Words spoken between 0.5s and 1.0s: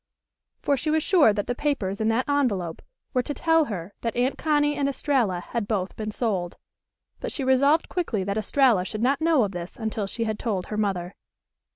For she